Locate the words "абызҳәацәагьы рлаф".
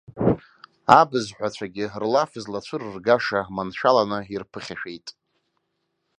0.99-2.31